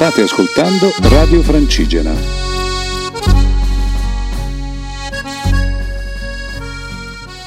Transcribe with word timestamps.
State 0.00 0.22
ascoltando 0.22 0.90
Radio 1.10 1.42
Francigena. 1.42 2.10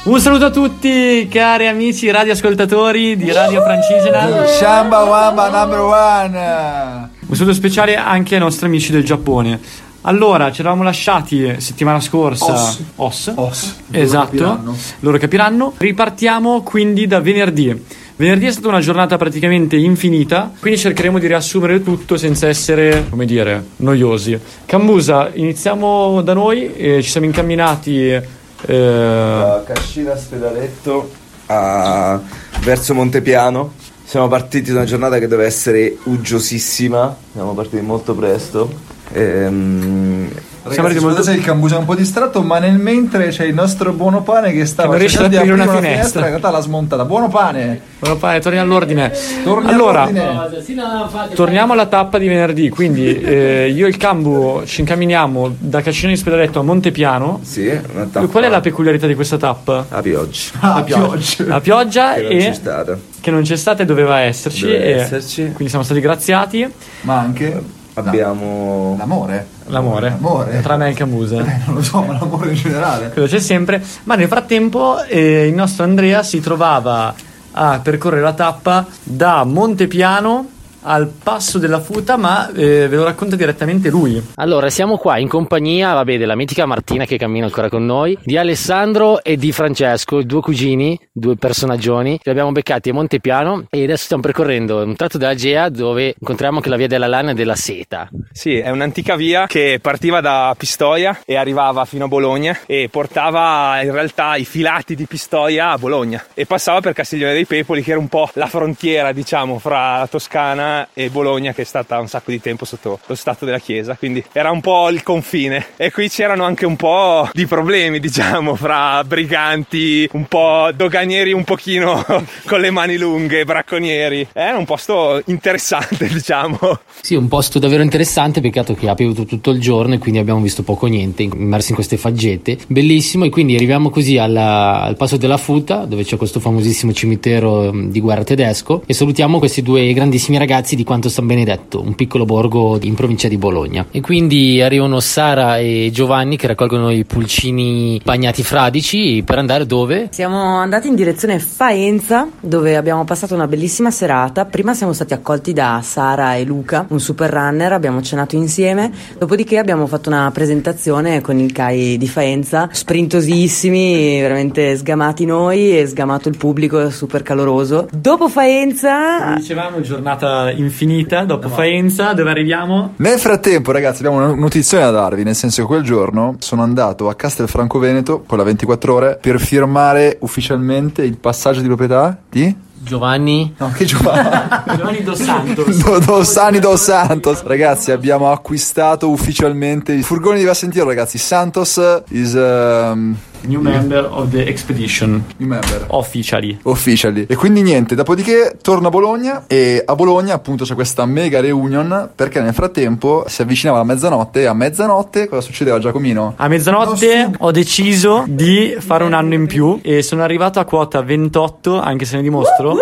Un 0.03 0.19
saluto 0.19 0.45
a 0.45 0.49
tutti 0.51 1.27
cari 1.31 1.65
amici 1.65 2.11
radioascoltatori 2.11 3.15
di 3.15 3.31
Radio 3.31 3.63
Francigena. 3.63 4.45
Shamba 4.45 5.01
Wamba 5.01 5.49
number 5.49 5.79
one. 5.79 7.09
Un 7.25 7.35
saluto 7.35 7.55
speciale 7.55 7.95
anche 7.95 8.35
ai 8.35 8.41
nostri 8.41 8.67
amici 8.67 8.91
del 8.91 9.03
Giappone. 9.03 9.59
Allora, 10.01 10.51
ci 10.51 10.61
eravamo 10.61 10.83
lasciati 10.83 11.55
settimana 11.59 11.99
scorsa. 11.99 12.53
Os. 12.53 12.83
Os. 12.97 13.31
Os. 13.33 13.75
Esatto. 13.89 14.35
Loro 14.35 14.53
capiranno. 14.53 14.77
Loro 14.99 15.17
capiranno. 15.17 15.73
Ripartiamo 15.75 16.61
quindi 16.61 17.07
da 17.07 17.19
venerdì. 17.19 18.01
Venerdì 18.23 18.45
è 18.45 18.51
stata 18.51 18.69
una 18.69 18.79
giornata 18.79 19.17
praticamente 19.17 19.75
infinita, 19.75 20.49
quindi 20.61 20.79
cercheremo 20.79 21.19
di 21.19 21.27
riassumere 21.27 21.83
tutto 21.83 22.15
senza 22.15 22.47
essere, 22.47 23.05
come 23.09 23.25
dire, 23.25 23.61
noiosi. 23.77 24.39
Cambusa, 24.65 25.29
iniziamo 25.33 26.21
da 26.21 26.31
noi 26.31 26.73
e 26.73 27.01
ci 27.03 27.09
siamo 27.09 27.25
incamminati. 27.25 28.07
eh, 28.07 28.23
da 28.65 29.61
Cascina 29.65 30.15
Spedaletto 30.15 31.11
a 31.47 32.17
verso 32.61 32.93
Montepiano. 32.93 33.73
Siamo 34.05 34.29
partiti 34.29 34.71
da 34.71 34.77
una 34.77 34.85
giornata 34.85 35.19
che 35.19 35.27
doveva 35.27 35.45
essere 35.45 35.97
uggiosissima, 36.03 37.17
siamo 37.33 37.53
partiti 37.53 37.83
molto 37.83 38.15
presto. 38.15 38.71
Ehm, 39.11 40.29
Ragazzi, 40.65 41.23
se 41.23 41.33
il 41.33 41.41
Cambusa 41.43 41.75
è 41.75 41.79
un 41.79 41.85
po' 41.85 41.95
distratto, 41.95 42.41
ma 42.41 42.57
nel 42.57 42.77
mentre 42.77 43.27
c'è 43.27 43.43
il 43.43 43.53
nostro 43.53 43.91
buono 43.91 44.21
pane 44.23 44.53
che 44.53 44.65
stava 44.65 44.83
Che 44.83 44.89
non 44.91 44.97
riesce 44.99 45.17
ad 45.17 45.31
cercando 45.31 45.45
di 45.45 45.51
aprire 45.51 45.69
una 45.69 45.77
aprire 45.77 45.95
finestra. 45.95 46.21
In 46.21 46.27
realtà 46.27 46.49
l'ha 46.51 46.61
smontata. 46.61 47.05
Buono 47.05 47.27
pane. 47.27 47.81
Buono 47.99 48.17
pane, 48.17 48.39
torni 48.39 48.57
all'ordine. 48.59 49.11
Torni 49.43 49.69
allora, 49.69 50.03
all'ordine. 50.03 51.33
torniamo 51.35 51.73
alla 51.73 51.87
tappa 51.87 52.17
di 52.17 52.27
venerdì. 52.27 52.69
Quindi 52.69 53.19
eh, 53.21 53.69
io 53.75 53.85
e 53.85 53.89
il 53.89 53.97
Cambu 53.97 54.61
ci 54.65 54.81
incamminiamo 54.81 55.55
da 55.59 55.81
Cascina 55.81 56.11
di 56.11 56.17
Spedaletto 56.17 56.59
a 56.59 56.63
Montepiano. 56.63 57.39
sì, 57.43 57.67
una 57.67 58.07
tappa 58.11 58.27
Qual 58.27 58.43
è 58.43 58.49
la 58.49 58.61
peculiarità 58.61 59.05
di 59.07 59.15
questa 59.15 59.37
tappa? 59.37 59.85
a 59.89 60.01
pioggia. 60.01 60.51
Ah, 60.59 60.81
pioggia. 60.83 61.43
La 61.45 61.59
pioggia 61.59 62.13
Che 62.13 62.21
non 62.21 62.37
c'è 62.39 62.47
e 62.47 62.53
stata. 62.53 62.97
che 63.19 63.31
non 63.31 63.41
c'è 63.41 63.55
stata 63.57 63.83
e 63.83 63.85
doveva 63.85 64.19
esserci. 64.19 64.61
Doveva 64.65 64.83
e 64.83 64.91
esserci. 64.91 65.41
Quindi 65.51 65.67
siamo 65.67 65.83
stati 65.83 65.99
graziati. 65.99 66.71
Ma 67.01 67.19
anche 67.19 67.81
Abbiamo 67.95 68.95
l'amore. 68.97 69.45
L'amore. 69.67 70.09
L'amore. 70.09 70.61
Tra 70.61 70.77
me 70.77 70.87
e 70.87 70.89
il 70.89 70.95
Cambusa. 70.95 71.39
Eh, 71.39 71.59
non 71.65 71.75
lo 71.75 71.81
so, 71.83 72.01
ma 72.01 72.13
l'amore 72.13 72.49
in 72.49 72.55
generale. 72.55 73.09
Quello 73.09 73.27
c'è 73.27 73.39
sempre. 73.39 73.83
Ma 74.03 74.15
nel 74.15 74.27
frattempo 74.27 75.03
eh, 75.03 75.47
il 75.47 75.53
nostro 75.53 75.83
Andrea 75.83 76.23
si 76.23 76.39
trovava 76.39 77.13
a 77.51 77.79
percorrere 77.79 78.21
la 78.21 78.33
tappa 78.33 78.85
da 79.03 79.43
Montepiano 79.43 80.47
al 80.83 81.07
passo 81.07 81.57
della 81.57 81.79
futa, 81.79 82.17
ma 82.17 82.49
eh, 82.51 82.87
ve 82.87 82.95
lo 82.95 83.03
racconta 83.03 83.35
direttamente 83.35 83.89
lui. 83.89 84.21
Allora, 84.35 84.69
siamo 84.69 84.97
qua 84.97 85.17
in 85.17 85.27
compagnia, 85.27 85.93
vabbè, 85.93 86.17
della 86.17 86.35
mitica 86.35 86.65
Martina 86.65 87.05
che 87.05 87.17
cammina 87.17 87.45
ancora 87.45 87.69
con 87.69 87.85
noi, 87.85 88.17
di 88.23 88.37
Alessandro 88.37 89.23
e 89.23 89.37
di 89.37 89.51
Francesco, 89.51 90.19
i 90.19 90.25
due 90.25 90.41
cugini, 90.41 90.99
due 91.11 91.35
personaggioni. 91.35 92.19
Li 92.21 92.31
abbiamo 92.31 92.51
beccati 92.51 92.89
a 92.89 92.93
Montepiano 92.93 93.65
e 93.69 93.83
adesso 93.83 94.03
stiamo 94.03 94.21
percorrendo 94.21 94.83
un 94.83 94.95
tratto 94.95 95.17
della 95.17 95.35
Gea 95.35 95.69
dove 95.69 96.15
incontriamo 96.19 96.57
anche 96.57 96.69
la 96.69 96.75
via 96.75 96.87
della 96.87 97.07
lana 97.07 97.31
e 97.31 97.33
della 97.33 97.55
seta. 97.55 98.09
Sì, 98.31 98.57
è 98.57 98.69
un'antica 98.69 99.15
via 99.15 99.45
che 99.47 99.79
partiva 99.81 100.21
da 100.21 100.53
Pistoia 100.57 101.19
e 101.25 101.35
arrivava 101.35 101.85
fino 101.85 102.05
a 102.05 102.07
Bologna 102.07 102.57
e 102.65 102.89
portava 102.91 103.81
in 103.81 103.91
realtà 103.91 104.35
i 104.35 104.45
filati 104.45 104.95
di 104.95 105.05
Pistoia 105.05 105.71
a 105.71 105.77
Bologna 105.77 106.23
e 106.33 106.45
passava 106.45 106.81
per 106.81 106.93
Castiglione 106.93 107.33
dei 107.33 107.45
Pepoli 107.45 107.83
che 107.83 107.91
era 107.91 107.99
un 107.99 108.09
po' 108.09 108.29
la 108.33 108.47
frontiera, 108.47 109.11
diciamo, 109.11 109.59
fra 109.59 109.99
la 109.99 110.07
Toscana 110.07 110.72
e 110.93 111.09
Bologna 111.09 111.53
che 111.53 111.61
è 111.61 111.65
stata 111.65 111.99
un 111.99 112.07
sacco 112.07 112.31
di 112.31 112.41
tempo 112.41 112.65
sotto 112.65 112.99
lo 113.05 113.15
stato 113.15 113.45
della 113.45 113.59
Chiesa, 113.59 113.95
quindi 113.95 114.23
era 114.31 114.51
un 114.51 114.61
po' 114.61 114.89
il 114.89 115.03
confine 115.03 115.67
e 115.77 115.91
qui 115.91 116.09
c'erano 116.09 116.43
anche 116.43 116.65
un 116.65 116.75
po' 116.75 117.29
di 117.33 117.45
problemi, 117.45 117.99
diciamo, 117.99 118.55
fra 118.55 119.03
briganti, 119.03 120.07
un 120.13 120.25
po' 120.25 120.69
doganieri 120.75 121.31
un 121.33 121.43
pochino 121.43 122.03
con 122.45 122.59
le 122.59 122.71
mani 122.71 122.97
lunghe, 122.97 123.45
bracconieri. 123.45 124.27
Era 124.33 124.57
un 124.57 124.65
posto 124.65 125.21
interessante, 125.25 126.07
diciamo. 126.11 126.57
Sì, 127.01 127.15
un 127.15 127.27
posto 127.27 127.59
davvero 127.59 127.83
interessante, 127.83 128.41
peccato 128.41 128.73
che 128.73 128.87
ha 128.89 128.95
piovuto 128.95 129.25
tutto 129.25 129.51
il 129.51 129.59
giorno 129.59 129.95
e 129.95 129.97
quindi 129.97 130.19
abbiamo 130.19 130.41
visto 130.41 130.63
poco 130.63 130.87
niente, 130.87 131.23
immersi 131.23 131.69
in 131.69 131.75
queste 131.75 131.97
faggete. 131.97 132.57
Bellissimo 132.67 133.25
e 133.25 133.29
quindi 133.29 133.55
arriviamo 133.55 133.89
così 133.89 134.17
alla- 134.17 134.81
al 134.81 134.95
passo 134.95 135.17
della 135.17 135.37
Futa, 135.37 135.85
dove 135.85 136.03
c'è 136.03 136.17
questo 136.17 136.39
famosissimo 136.39 136.93
cimitero 136.93 137.73
mm, 137.73 137.89
di 137.89 137.99
guerra 137.99 138.23
tedesco 138.23 138.83
e 138.85 138.93
salutiamo 138.93 139.39
questi 139.39 139.61
due 139.61 139.91
grandissimi 139.93 140.37
ragazzi 140.37 140.62
di 140.71 140.83
Quanto 140.83 141.09
San 141.09 141.27
Benedetto, 141.27 141.81
un 141.81 141.93
piccolo 141.93 142.25
borgo 142.25 142.79
in 142.81 142.95
provincia 142.95 143.27
di 143.27 143.37
Bologna. 143.37 143.85
E 143.91 144.01
quindi 144.01 144.61
arrivano 144.61 144.99
Sara 144.99 145.57
e 145.57 145.89
Giovanni 145.91 146.37
che 146.37 146.47
raccolgono 146.47 146.89
i 146.89 147.03
pulcini 147.03 148.01
bagnati 148.03 148.41
fradici 148.41 149.21
per 149.25 149.37
andare 149.37 149.65
dove? 149.65 150.07
Siamo 150.11 150.57
andati 150.57 150.87
in 150.87 150.95
direzione 150.95 151.39
Faenza, 151.39 152.27
dove 152.39 152.77
abbiamo 152.77 153.03
passato 153.03 153.33
una 153.35 153.47
bellissima 153.47 153.91
serata. 153.91 154.45
Prima 154.45 154.73
siamo 154.73 154.93
stati 154.93 155.13
accolti 155.13 155.51
da 155.53 155.81
Sara 155.83 156.35
e 156.35 156.45
Luca, 156.45 156.85
un 156.89 156.99
super 156.99 157.29
runner, 157.29 157.73
abbiamo 157.73 158.01
cenato 158.01 158.35
insieme. 158.35 158.91
Dopodiché 159.17 159.57
abbiamo 159.57 159.85
fatto 159.87 160.09
una 160.09 160.31
presentazione 160.33 161.21
con 161.21 161.37
il 161.37 161.51
CAI 161.51 161.97
di 161.97 162.07
Faenza, 162.07 162.69
sprintosissimi, 162.71 164.21
veramente 164.21 164.75
sgamati 164.77 165.25
noi 165.25 165.77
e 165.77 165.85
sgamato 165.85 166.29
il 166.29 166.37
pubblico, 166.37 166.89
super 166.89 167.21
caloroso. 167.21 167.87
Dopo 167.91 168.29
Faenza 168.29 169.23
Come 169.23 169.35
dicevamo, 169.35 169.81
giornata 169.81 170.51
infinita 170.55 171.23
dopo 171.23 171.49
Faenza, 171.49 172.13
dove 172.13 172.29
arriviamo? 172.29 172.93
Nel 172.97 173.19
frattempo, 173.19 173.71
ragazzi, 173.71 174.05
abbiamo 174.05 174.23
una 174.23 174.35
notizione 174.35 174.83
da 174.83 174.91
darvi, 174.91 175.23
nel 175.23 175.35
senso 175.35 175.61
che 175.61 175.67
quel 175.67 175.83
giorno 175.83 176.35
sono 176.39 176.63
andato 176.63 177.09
a 177.09 177.15
Castelfranco 177.15 177.79
Veneto 177.79 178.23
con 178.25 178.37
la 178.37 178.43
24 178.43 178.93
ore 178.93 179.17
per 179.21 179.39
firmare 179.39 180.17
ufficialmente 180.21 181.03
il 181.03 181.17
passaggio 181.17 181.61
di 181.61 181.67
proprietà 181.67 182.17
di 182.29 182.55
Giovanni? 182.83 183.53
No, 183.57 183.71
che 183.71 183.85
Giovanni 183.85 184.29
Giovanni 184.75 185.03
Dos 185.03 185.21
Santos. 185.21 185.77
Do- 185.81 185.99
Dos 185.99 186.29
Sani 186.29 186.59
Dos 186.59 186.81
Santos. 186.81 187.41
Ragazzi, 187.43 187.91
abbiamo 187.91 188.29
acquistato 188.31 189.09
ufficialmente 189.09 189.93
il 189.93 190.03
furgone 190.03 190.37
di 190.39 190.43
Vassentino, 190.43 190.83
ragazzi. 190.83 191.17
Santos 191.17 191.81
is 192.09 192.33
um, 192.33 193.15
New 193.45 193.61
member 193.61 194.07
of 194.09 194.29
the 194.29 194.45
expedition. 194.45 195.23
new 195.37 195.47
member. 195.47 195.85
Officially. 195.87 196.59
Officially. 196.63 197.25
E 197.27 197.35
quindi 197.35 197.61
niente, 197.61 197.95
dopodiché 197.95 198.57
torno 198.61 198.87
a 198.87 198.89
Bologna 198.89 199.43
e 199.47 199.83
a 199.85 199.95
Bologna 199.95 200.33
appunto 200.33 200.63
c'è 200.63 200.73
questa 200.73 201.05
mega 201.05 201.39
reunion 201.41 202.09
perché 202.15 202.41
nel 202.41 202.53
frattempo 202.53 203.25
si 203.27 203.41
avvicinava 203.41 203.79
la 203.79 203.83
mezzanotte 203.83 204.41
e 204.41 204.45
a 204.45 204.53
mezzanotte 204.53 205.27
cosa 205.27 205.41
succedeva 205.41 205.79
Giacomino? 205.79 206.33
A 206.37 206.47
mezzanotte 206.47 207.31
ho 207.37 207.51
deciso 207.51 208.23
di 208.27 208.75
fare 208.79 209.03
un 209.03 209.13
anno 209.13 209.33
in 209.33 209.47
più 209.47 209.79
e 209.81 210.01
sono 210.01 210.23
arrivato 210.23 210.59
a 210.59 210.65
quota 210.65 211.01
28, 211.01 211.79
anche 211.79 212.05
se 212.05 212.15
ne 212.15 212.21
dimostro. 212.21 212.75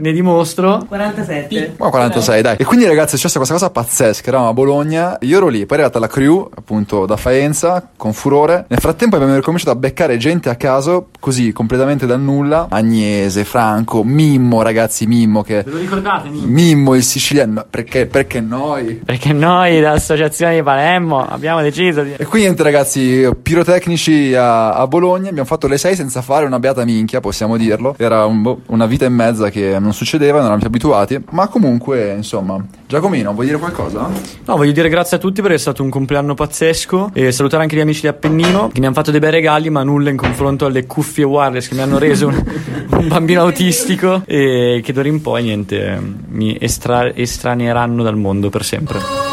Ne 0.00 0.12
dimostro. 0.12 0.84
47. 0.88 1.74
Ma 1.78 1.90
46 1.90 2.42
dai. 2.42 2.56
E 2.58 2.64
quindi 2.64 2.86
ragazzi 2.86 3.14
è 3.14 3.18
successa 3.18 3.36
questa 3.36 3.54
cosa 3.54 3.70
pazzesca, 3.70 4.28
eravamo 4.28 4.48
a 4.48 4.52
Bologna, 4.54 5.16
io 5.20 5.36
ero 5.36 5.48
lì, 5.48 5.66
poi 5.66 5.78
è 5.78 5.80
arrivata 5.80 5.98
la 5.98 6.06
crew 6.06 6.48
appunto 6.54 7.04
da 7.04 7.16
Faenza 7.16 7.90
con 7.96 8.12
furore. 8.12 8.64
Nel 8.68 8.80
frattempo 8.80 9.16
abbiamo 9.16 9.34
ricominciato 9.34 9.70
a 9.70 9.76
beccare 9.76 10.16
gente 10.16 10.48
a 10.48 10.54
caso, 10.56 11.08
così 11.20 11.52
completamente 11.52 12.06
dal 12.06 12.20
nulla. 12.20 12.66
Agnese, 12.70 13.44
Franco, 13.44 14.02
Mimmo 14.02 14.62
ragazzi, 14.62 15.06
Mimmo 15.06 15.42
che... 15.42 15.62
Ve 15.62 15.70
lo 15.70 15.78
ricordate? 15.78 16.28
Mimmo? 16.28 16.46
Mimmo 16.46 16.94
il 16.94 17.02
siciliano, 17.02 17.66
perché, 17.68 18.06
perché 18.06 18.40
noi? 18.40 18.94
Perché 19.04 19.32
noi 19.32 19.80
dall'associazione 19.80 20.56
di 20.56 20.62
Palermo 20.62 21.26
abbiamo 21.26 21.60
deciso 21.60 22.02
di... 22.02 22.12
E 22.12 22.24
quindi 22.24 22.48
niente 22.48 22.62
ragazzi, 22.62 23.28
pirotecnici 23.42 24.34
a, 24.34 24.72
a 24.72 24.86
Bologna, 24.86 25.28
abbiamo 25.28 25.46
fatto 25.46 25.66
le 25.66 25.78
6 25.78 25.94
senza 25.94 26.22
fare 26.22 26.46
una 26.46 26.58
beata 26.58 26.84
minchia, 26.84 27.20
possiamo 27.20 27.56
dirlo. 27.56 27.94
Era 27.98 28.24
un 28.24 28.42
boh, 28.42 28.60
una 28.66 28.86
vita 28.86 29.04
e 29.04 29.08
mezza 29.08 29.50
che 29.50 29.78
non 29.78 29.89
succedeva, 29.92 30.38
non 30.38 30.46
eravamo 30.50 30.60
più 30.60 30.68
abituati, 30.68 31.22
ma 31.30 31.48
comunque 31.48 32.12
insomma. 32.14 32.62
Giacomino, 32.86 33.32
vuoi 33.32 33.46
dire 33.46 33.58
qualcosa? 33.58 34.08
No, 34.44 34.56
voglio 34.56 34.72
dire 34.72 34.88
grazie 34.88 35.16
a 35.16 35.20
tutti 35.20 35.40
perché 35.40 35.56
è 35.56 35.60
stato 35.60 35.82
un 35.82 35.90
compleanno 35.90 36.34
pazzesco 36.34 37.10
e 37.12 37.30
salutare 37.32 37.62
anche 37.62 37.76
gli 37.76 37.80
amici 37.80 38.00
di 38.02 38.08
Appennino 38.08 38.68
che 38.72 38.80
mi 38.80 38.86
hanno 38.86 38.94
fatto 38.94 39.10
dei 39.10 39.20
bei 39.20 39.30
regali 39.30 39.70
ma 39.70 39.82
nulla 39.82 40.10
in 40.10 40.16
confronto 40.16 40.66
alle 40.66 40.86
cuffie 40.86 41.24
wireless 41.24 41.68
che 41.68 41.74
mi 41.74 41.82
hanno 41.82 41.98
reso 41.98 42.26
un, 42.26 42.34
un 42.98 43.08
bambino 43.08 43.42
autistico 43.42 44.22
e 44.26 44.80
che 44.82 44.92
d'ora 44.92 45.08
in 45.08 45.20
poi 45.20 45.42
niente 45.44 46.00
mi 46.28 46.56
estra- 46.58 47.14
estraneeranno 47.14 48.02
dal 48.02 48.16
mondo 48.16 48.48
per 48.48 48.64
sempre. 48.64 49.29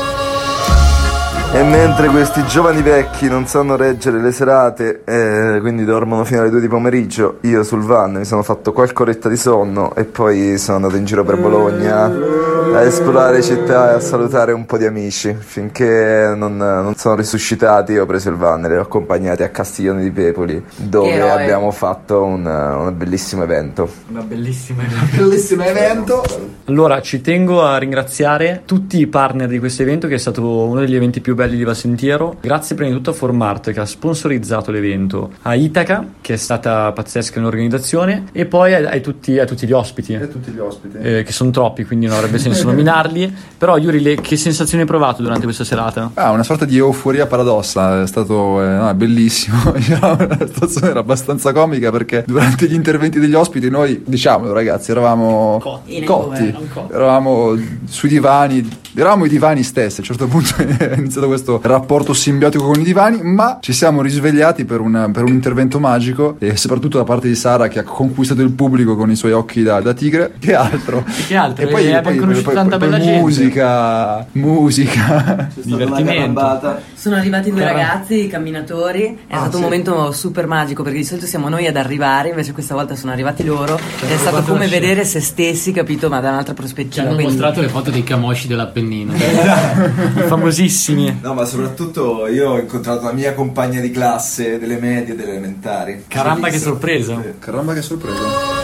E 1.53 1.63
mentre 1.63 2.09
questi 2.09 2.45
giovani 2.45 2.81
vecchi 2.81 3.27
non 3.27 3.47
sanno 3.47 3.75
reggere 3.75 4.21
le 4.21 4.31
serate, 4.31 5.01
eh, 5.05 5.59
quindi 5.61 5.85
dormono 5.85 6.23
fino 6.23 6.41
alle 6.41 6.49
2 6.49 6.59
di 6.59 6.67
pomeriggio, 6.67 7.37
io 7.41 7.63
sul 7.63 7.81
van 7.81 8.15
mi 8.15 8.25
sono 8.25 8.43
fatto 8.43 8.73
qualche 8.73 9.01
oretta 9.01 9.29
di 9.29 9.37
sonno 9.37 9.95
e 9.95 10.03
poi 10.03 10.57
sono 10.57 10.77
andato 10.77 10.97
in 10.97 11.05
giro 11.05 11.23
per 11.23 11.37
Bologna 11.37 12.45
a 12.73 12.81
esplorare 12.83 13.41
città 13.41 13.91
e 13.91 13.95
a 13.95 13.99
salutare 13.99 14.51
un 14.51 14.65
po' 14.65 14.77
di 14.77 14.85
amici. 14.85 15.35
Finché 15.37 16.33
non, 16.35 16.57
non 16.57 16.95
sono 16.95 17.15
risuscitati, 17.15 17.97
ho 17.97 18.05
preso 18.05 18.29
il 18.29 18.35
van 18.35 18.65
e 18.65 18.69
li 18.69 18.75
ho 18.75 18.81
accompagnati 18.81 19.41
a 19.41 19.49
Castiglione 19.49 20.03
di 20.03 20.11
Pepoli, 20.11 20.63
dove 20.75 21.13
Eroe. 21.13 21.31
abbiamo 21.31 21.71
fatto 21.71 22.23
un, 22.23 22.45
un 22.45 22.93
bellissimo 22.95 23.43
evento. 23.43 23.89
Una 24.09 24.21
bellissima 24.21 24.83
Bellissimo 25.15 25.63
evento. 25.63 26.23
Allora, 26.65 27.01
ci 27.01 27.21
tengo 27.21 27.63
a 27.63 27.77
ringraziare 27.77 28.63
tutti 28.65 28.99
i 28.99 29.07
partner 29.07 29.47
di 29.47 29.59
questo 29.59 29.81
evento, 29.81 30.07
che 30.07 30.15
è 30.15 30.19
stato 30.19 30.65
uno 30.65 30.81
degli 30.81 30.95
eventi 30.95 31.21
più 31.21 31.33
belli 31.37 31.55
di 31.55 31.63
Valsentiero. 31.63 32.37
Grazie 32.41 32.75
prima 32.75 32.89
di 32.89 32.95
tutto 32.97 33.11
a 33.11 33.13
Formart, 33.13 33.71
che 33.71 33.79
ha 33.79 33.85
sponsorizzato 33.85 34.71
l'evento, 34.71 35.31
a 35.43 35.53
Itaca, 35.53 36.03
che 36.19 36.33
è 36.33 36.37
stata 36.37 36.91
pazzesca 36.91 37.35
nell'organizzazione, 37.37 38.25
e 38.31 38.45
poi 38.47 38.73
a, 38.73 38.89
a 38.89 38.99
tutti, 38.99 39.37
a 39.37 39.45
tutti 39.45 39.67
gli 39.67 39.71
ospiti. 39.71 40.13
E 40.13 40.27
tutti 40.27 40.49
gli 40.51 40.57
ospiti. 40.59 40.97
eh, 40.99 41.23
che 41.23 41.31
sono 41.31 41.51
troppi, 41.51 41.85
quindi 41.85 42.07
non 42.07 42.15
avrebbe 42.15 42.39
senso 42.39 42.65
nominarli. 42.67 43.31
Però, 43.57 43.77
Yuri, 43.77 44.01
le- 44.01 44.15
che 44.19 44.35
sensazioni 44.35 44.81
hai 44.81 44.87
provato 44.89 45.21
durante 45.21 45.43
questa 45.45 45.63
serata? 45.63 46.11
Ah, 46.15 46.31
una 46.31 46.43
sorta 46.43 46.65
di 46.65 46.77
euforia 46.77 47.27
paradossa, 47.27 48.01
è 48.01 48.07
stato 48.07 48.61
eh, 48.63 48.67
no, 48.67 48.89
è 48.89 48.93
bellissimo. 48.95 49.57
La 50.01 50.37
situazione 50.47 50.89
era 50.89 50.99
abbastanza 50.99 51.53
comica 51.53 51.91
perché 51.91 52.23
durante 52.25 52.65
gli 52.67 52.73
interventi 52.73 53.19
degli 53.19 53.33
ospiti 53.35 53.69
noi, 53.69 54.01
diciamolo 54.05 54.51
ragazzi, 54.53 54.91
eravamo 54.91 55.61
In 55.85 56.03
cotti, 56.05 56.53
hangover. 56.55 56.95
eravamo 56.95 57.55
sui 57.85 58.09
divani, 58.09 58.67
eravamo 58.95 59.25
i 59.25 59.29
divani 59.29 59.63
stessi. 59.63 59.99
A 60.01 60.03
un 60.03 60.05
certo 60.05 60.27
punto 60.27 60.55
è 60.83 60.95
iniziato 60.97 61.26
questo 61.27 61.59
rapporto 61.63 62.13
simbiotico 62.13 62.65
con 62.65 62.79
i 62.79 62.83
divani, 62.83 63.21
ma 63.21 63.59
ci 63.61 63.73
siamo 63.73 64.01
risvegliati 64.01 64.65
per 64.65 64.79
un, 64.79 65.09
per 65.13 65.23
un 65.23 65.29
intervento 65.29 65.79
magico 65.79 66.35
e 66.39 66.55
soprattutto 66.57 66.97
da 66.97 67.03
parte 67.03 67.27
di 67.27 67.35
Sara 67.35 67.67
che 67.67 67.79
ha 67.79 67.83
conquistato 67.83 68.41
il 68.41 68.51
pubblico 68.51 68.95
con 68.95 69.11
i 69.11 69.15
suoi 69.15 69.31
occhi 69.31 69.63
da, 69.63 69.79
da 69.81 69.93
tigre. 69.93 70.33
Che 70.39 70.53
altro? 70.55 71.03
che 71.27 71.35
altro? 71.35 71.67
E 71.67 71.93
abbiamo 71.93 72.19
conosciuto 72.19 72.51
tanta 72.51 72.77
bella 72.77 72.99
gente. 72.99 73.19
musica, 73.19 74.25
musica. 74.33 75.49
Divertimento. 75.53 76.79
Sono 76.99 77.15
arrivati 77.15 77.51
due 77.51 77.59
Caramba. 77.59 77.79
ragazzi, 77.81 78.27
camminatori. 78.27 79.19
È 79.27 79.33
Ah, 79.35 79.37
stato 79.37 79.51
sì. 79.51 79.57
un 79.57 79.61
momento 79.63 80.11
super 80.11 80.47
magico 80.47 80.81
perché 80.81 80.97
di 80.97 81.03
solito 81.05 81.27
siamo 81.27 81.47
noi 81.47 81.67
ad 81.67 81.75
arrivare, 81.77 82.29
invece 82.29 82.53
questa 82.53 82.73
volta 82.73 82.95
sono 82.95 83.11
arrivati 83.11 83.43
loro. 83.43 83.75
Ed 84.01 84.09
è 84.09 84.17
stato 84.17 84.41
come 84.41 84.67
vedere 84.67 85.05
se 85.05 85.19
stessi, 85.21 85.71
capito? 85.71 86.09
Ma 86.09 86.19
da 86.21 86.29
un'altra 86.29 86.53
Ci 86.55 86.59
prospettiva. 86.59 87.03
hanno 87.05 87.13
quindi- 87.13 87.33
mostrato 87.33 87.61
le 87.61 87.67
foto 87.69 87.91
dei 87.91 88.03
camosci 88.03 88.47
dell'Appennino. 88.47 89.13
famosissimi. 90.27 91.19
No, 91.21 91.33
ma 91.35 91.45
soprattutto 91.45 92.25
io 92.27 92.49
ho 92.49 92.57
incontrato 92.59 93.03
la 93.05 93.13
mia 93.13 93.33
compagna 93.35 93.79
di 93.79 93.91
classe 93.91 94.57
delle 94.57 94.77
medie 94.77 95.13
e 95.13 95.15
delle 95.15 95.29
elementari. 95.31 96.05
Caramba, 96.07 96.49
che 96.49 96.57
sorpresa! 96.57 97.21
Caramba 97.37 97.73
che 97.75 97.83
sorpresa. 97.83 98.56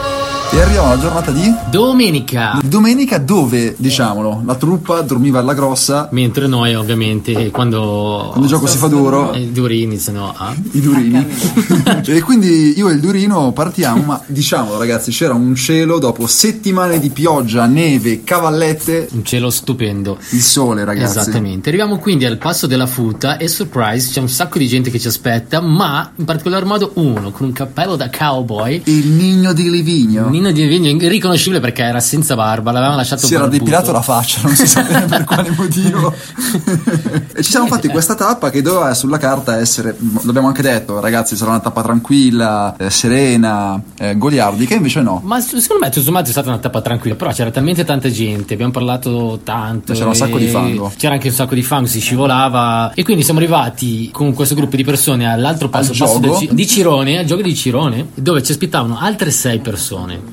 E 0.54 0.62
arriviamo 0.62 0.92
alla 0.92 1.02
giornata 1.02 1.32
di 1.32 1.52
Domenica. 1.72 2.60
domenica 2.64 3.18
dove, 3.18 3.74
diciamolo, 3.76 4.44
la 4.46 4.54
truppa 4.54 5.02
dormiva 5.02 5.40
alla 5.40 5.56
grossa, 5.56 6.10
Mentre 6.12 6.46
noi 6.46 6.76
ovviamente 6.76 7.50
quando, 7.50 8.28
quando 8.28 8.42
il 8.44 8.48
gioco 8.48 8.68
si 8.68 8.78
fa 8.78 8.86
duro, 8.86 9.34
eh, 9.34 9.40
i 9.40 9.52
duri 9.52 9.82
iniziano 9.82 10.32
a... 10.32 10.54
i 10.74 10.80
durini. 10.80 11.26
e 12.06 12.22
quindi 12.22 12.78
io 12.78 12.88
e 12.90 12.94
il 12.94 13.00
durino 13.00 13.52
partiamo, 13.52 14.04
ma 14.04 14.22
diciamolo 14.28 14.78
ragazzi, 14.78 15.10
c'era 15.10 15.34
un 15.34 15.56
cielo 15.56 15.98
dopo 15.98 16.28
settimane 16.28 17.00
di 17.00 17.10
pioggia, 17.10 17.66
neve, 17.66 18.24
cavallette, 18.24 19.08
Un 19.14 19.26
cielo 19.26 19.50
stupendo. 19.50 20.20
il 20.30 20.42
sole 20.42 20.86
ragazzi. 20.86 21.18
Esattamente. 21.18 21.70
Arriviamo 21.70 21.98
quindi 21.98 22.26
al 22.26 22.38
passo 22.38 22.68
della 22.68 22.86
futa 22.86 23.38
e 23.38 23.48
surprise, 23.48 24.12
c'è 24.12 24.20
un 24.20 24.30
sacco 24.30 24.60
di 24.60 24.68
gente 24.68 24.92
che 24.92 25.00
ci 25.00 25.08
aspetta, 25.08 25.62
ma 25.62 26.12
in 26.16 26.26
particolar 26.26 26.64
modo 26.64 26.92
uno 26.96 27.32
con 27.32 27.48
un 27.48 27.54
cappello 27.54 27.96
da 27.96 28.12
cowboy. 28.16 28.84
Il 28.86 29.08
Nino 29.08 29.52
di 29.54 29.68
Livigno. 29.68 30.30
Nino 30.30 30.43
di 30.52 30.66
Vigno 30.66 30.90
irriconoscibile 30.90 31.60
perché 31.60 31.84
era 31.84 32.00
senza 32.00 32.36
barba, 32.36 32.72
l'avevamo 32.72 32.98
lasciato 32.98 33.26
Si 33.26 33.34
era 33.34 33.48
depilato 33.48 33.92
la 33.92 34.02
faccia, 34.02 34.42
non 34.44 34.56
si 34.56 34.68
sa 34.68 34.84
per 34.84 35.24
quale 35.24 35.52
motivo. 35.56 36.14
e 37.34 37.44
ci 37.44 37.52
siamo 37.52 37.68
fatti 37.68 37.88
questa 37.88 38.16
tappa 38.16 38.50
che 38.50 38.62
doveva 38.62 38.94
sulla 38.94 39.18
carta 39.18 39.58
essere, 39.58 39.96
l'abbiamo 40.24 40.48
anche 40.48 40.62
detto, 40.62 41.00
ragazzi, 41.00 41.36
sarà 41.36 41.52
una 41.52 41.60
tappa 41.60 41.82
tranquilla, 41.82 42.76
eh, 42.78 42.90
serena, 42.90 43.82
eh, 43.98 44.18
goliardica, 44.18 44.76
invece 44.76 45.02
no. 45.02 45.22
Ma 45.24 45.40
secondo 45.40 45.84
me 45.84 45.90
tutto 45.90 46.06
sommato 46.06 46.28
è 46.28 46.32
stata 46.32 46.50
una 46.50 46.60
tappa 46.60 46.82
tranquilla, 46.82 47.16
però 47.16 47.32
c'era 47.32 47.52
talmente 47.52 47.84
tanta 47.84 48.10
gente, 48.10 48.54
abbiamo 48.54 48.72
parlato 48.72 49.40
tanto. 49.44 49.94
C'era 49.94 50.08
un 50.08 50.16
sacco 50.16 50.38
di 50.38 50.48
fango. 50.48 50.92
C'era 50.96 51.14
anche 51.14 51.28
un 51.30 51.34
sacco 51.34 51.56
di 51.56 51.64
fango, 51.64 51.88
si 51.88 52.00
scivolava. 52.00 52.92
E 52.94 53.04
quindi 53.04 53.24
siamo 53.24 53.40
arrivati 53.40 54.10
con 54.12 54.34
questo 54.34 54.56
gruppo 54.56 54.76
di 54.76 54.84
persone 54.84 55.32
all'altro 55.32 55.70
passo, 55.70 55.92
Al 55.92 55.98
passo 55.98 56.20
del 56.20 56.30
gioco? 56.30 56.40
Ci- 56.40 56.50
di 56.54 56.68
Cirone, 56.68 57.20
al 57.20 57.26
gioco 57.26 57.42
di 57.42 57.56
Cirone, 57.56 58.08
dove 58.14 58.44
ci 58.44 58.52
aspettavano 58.52 58.98
altre 59.00 59.32
sei 59.32 59.60
persone. 59.60 60.33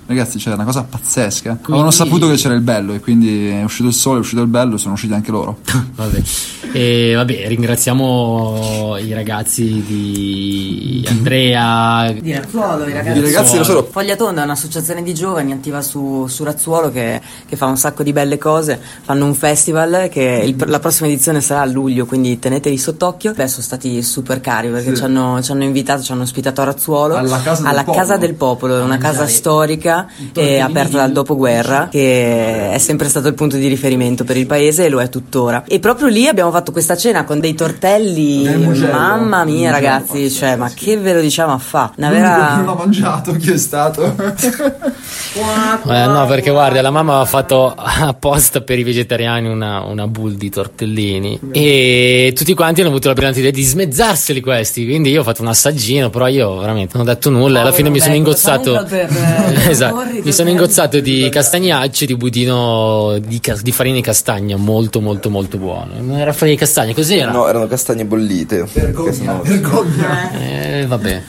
Ragazzi, 0.11 0.37
c'è 0.39 0.53
una 0.53 0.65
cosa 0.65 0.83
pazzesca. 0.83 1.59
Avevano 1.61 1.89
saputo 1.91 2.27
che 2.29 2.35
c'era 2.35 2.53
il 2.53 2.61
bello 2.61 2.93
e 2.93 2.99
quindi 2.99 3.47
è 3.47 3.63
uscito 3.63 3.87
il 3.87 3.93
sole, 3.93 4.17
è 4.17 4.19
uscito 4.19 4.41
il 4.41 4.47
bello 4.47 4.75
e 4.75 4.77
sono 4.77 4.93
usciti 4.93 5.13
anche 5.13 5.31
loro. 5.31 5.59
Vabbè. 5.95 6.21
E 6.73 7.13
vabbè, 7.15 7.47
ringraziamo 7.49 8.95
i 9.01 9.13
ragazzi 9.13 9.83
di 9.85 11.05
Andrea. 11.09 12.11
Di 12.13 12.31
Razzuolo, 12.33 12.87
i 12.87 12.93
ragazzi. 12.93 13.17
I 13.17 13.21
ragazzi 13.21 13.51
dello 13.53 13.63
solo 13.63 13.87
Foglia 13.91 14.15
Tonda 14.15 14.41
è 14.41 14.43
un'associazione 14.45 15.03
di 15.03 15.13
giovani 15.13 15.51
attiva 15.51 15.81
su, 15.81 16.27
su 16.27 16.43
Razzuolo 16.45 16.89
che, 16.91 17.19
che 17.47 17.55
fa 17.57 17.65
un 17.65 17.75
sacco 17.77 18.03
di 18.03 18.13
belle 18.13 18.37
cose. 18.37 18.79
Fanno 19.01 19.25
un 19.25 19.33
festival 19.33 20.07
che 20.09 20.43
il- 20.45 20.55
la 20.67 20.79
prossima 20.79 21.07
edizione 21.09 21.41
sarà 21.41 21.61
a 21.61 21.65
luglio, 21.65 22.05
quindi 22.05 22.39
teneteli 22.39 22.77
sott'occhio. 22.77 23.33
Beh, 23.33 23.47
sono 23.47 23.63
stati 23.63 24.01
super 24.01 24.39
cari 24.39 24.69
perché 24.69 24.91
Sì. 24.91 24.95
ci, 24.97 25.03
hanno, 25.03 25.41
ci 25.41 25.51
hanno 25.51 25.63
invitato, 25.63 26.03
ci 26.03 26.11
hanno 26.13 26.23
ospitato 26.23 26.61
a 26.61 26.65
Razzuolo. 26.65 27.15
Alla 27.15 27.41
Casa 27.41 27.61
del 27.63 27.69
alla 27.71 27.83
Popolo. 27.83 27.97
Casa 28.01 28.17
del 28.17 28.33
Popolo, 28.35 28.77
è 28.79 28.81
una 28.81 28.97
casa 28.97 29.27
storica 29.27 30.00
e 30.33 30.59
aperta 30.59 30.97
dal 30.97 31.11
dopoguerra 31.11 31.87
che 31.89 32.71
è 32.71 32.77
sempre 32.77 33.09
stato 33.09 33.27
il 33.27 33.33
punto 33.33 33.57
di 33.57 33.67
riferimento 33.67 34.23
per 34.23 34.37
il 34.37 34.45
paese 34.45 34.85
e 34.85 34.89
lo 34.89 35.01
è 35.01 35.09
tuttora. 35.09 35.63
E 35.67 35.79
proprio 35.79 36.07
lì 36.07 36.27
abbiamo 36.27 36.51
fatto 36.51 36.71
questa 36.71 36.95
cena 36.97 37.23
con 37.23 37.39
dei 37.39 37.53
tortelli. 37.53 38.47
Mugello. 38.57 38.91
Mamma 38.91 39.43
mia, 39.43 39.71
ragazzi, 39.71 40.29
cioè, 40.29 40.55
ma 40.55 40.69
che 40.73 40.97
ve 40.97 41.13
lo 41.13 41.21
diciamo 41.21 41.53
a 41.53 41.57
fa? 41.57 41.93
Una 41.95 42.09
che 42.09 42.13
non 42.13 42.23
vera. 42.23 42.61
l'ha 42.65 42.73
mangiato, 42.73 43.33
chi 43.33 43.51
è 43.51 43.57
stato? 43.57 44.15
Eh, 45.33 46.05
no, 46.05 46.25
perché 46.27 46.51
guarda, 46.51 46.81
la 46.81 46.91
mamma 46.91 47.13
aveva 47.13 47.25
fatto 47.25 47.73
apposta 47.75 48.61
per 48.61 48.79
i 48.79 48.83
vegetariani 48.83 49.47
una, 49.47 49.81
una 49.83 50.07
bowl 50.07 50.33
di 50.33 50.49
tortellini 50.49 51.39
e 51.51 52.33
tutti 52.35 52.53
quanti 52.53 52.81
hanno 52.81 52.89
avuto 52.89 53.07
la 53.07 53.13
brillante 53.13 53.39
idea 53.39 53.51
di 53.51 53.63
smezzarsi 53.63 54.39
questi. 54.41 54.85
Quindi 54.85 55.09
io 55.09 55.21
ho 55.21 55.23
fatto 55.23 55.41
un 55.41 55.47
assaggino, 55.47 56.09
però 56.09 56.27
io 56.27 56.57
veramente 56.59 56.97
non 56.97 57.07
ho 57.07 57.09
detto 57.09 57.29
nulla. 57.29 57.59
e 57.59 57.61
alla 57.61 57.71
fine 57.71 57.89
mi 57.89 57.99
sono 57.99 58.15
ingozzato. 58.15 58.85
Per, 58.87 59.09
eh, 59.09 59.69
esatto, 59.87 60.21
mi 60.23 60.31
sono 60.31 60.49
ingozzato 60.49 60.99
di 60.99 61.27
castagnacci, 61.31 62.05
di 62.05 62.15
budino 62.15 63.17
di, 63.19 63.39
ca- 63.39 63.57
di 63.61 63.71
farina 63.71 63.95
di 63.95 64.01
castagna, 64.01 64.57
molto, 64.57 65.01
molto, 65.01 65.29
molto 65.29 65.57
buono. 65.57 65.93
Non 65.99 66.17
era 66.17 66.33
farina 66.33 66.55
di 66.57 66.63
castagna, 66.63 66.93
cos'era? 66.93 67.31
No, 67.31 67.47
erano 67.47 67.67
castagne 67.67 68.05
bollite. 68.05 68.65
Che 68.71 69.13
sono- 69.13 69.41
Vergogna. 69.43 70.31
Eh, 70.31 70.85
vabbè. 70.87 71.21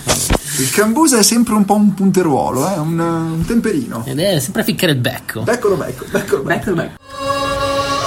Il 0.59 0.71
cambusa 0.71 1.19
è 1.19 1.23
sempre 1.23 1.55
un 1.55 1.65
po' 1.65 1.75
un 1.75 1.95
punteruolo, 1.95 2.69
eh? 2.69 2.79
un, 2.79 2.99
un 2.99 3.45
temperino. 3.47 4.05
Ed 4.07 4.21
è 4.21 4.39
sempre 4.39 4.61
a 4.63 4.65
ficcare 4.65 4.93
il 4.93 4.99
becco. 4.99 5.41
Beccolo, 5.43 5.77
becco, 5.77 6.05
beccolo, 6.11 6.43
becco. 6.43 6.73